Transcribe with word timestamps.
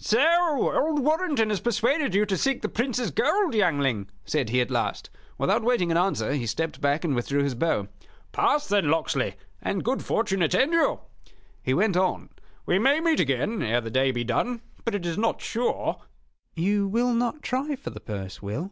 "So 0.00 0.70
old 0.78 1.00
Warrenton 1.00 1.50
has 1.50 1.58
persuaded 1.58 2.14
you 2.14 2.24
to 2.26 2.36
seek 2.36 2.62
the 2.62 2.68
Prince's 2.68 3.10
gold, 3.10 3.52
youngling?" 3.52 4.08
said 4.24 4.50
he, 4.50 4.60
at 4.60 4.70
last. 4.70 5.10
Without 5.38 5.64
waiting 5.64 5.90
an 5.90 5.96
answer, 5.96 6.34
he 6.34 6.46
stepped 6.46 6.80
back 6.80 7.02
and 7.02 7.16
withdrew 7.16 7.42
his 7.42 7.56
bow. 7.56 7.88
"Pass, 8.30 8.68
then, 8.68 8.90
Locksley, 8.92 9.34
and 9.60 9.82
good 9.82 10.04
fortune 10.04 10.40
attend 10.40 10.72
you," 10.72 11.00
he 11.64 11.74
went 11.74 11.96
on. 11.96 12.28
"We 12.64 12.78
may 12.78 13.00
meet 13.00 13.18
again 13.18 13.60
ere 13.60 13.80
the 13.80 13.90
day 13.90 14.12
be 14.12 14.22
done; 14.22 14.60
but 14.84 14.94
it 14.94 15.04
is 15.04 15.18
not 15.18 15.40
sure" 15.40 16.00
"You 16.54 16.86
will 16.86 17.12
not 17.12 17.42
try 17.42 17.74
for 17.74 17.90
the 17.90 17.98
purse, 17.98 18.40
Will?" 18.40 18.70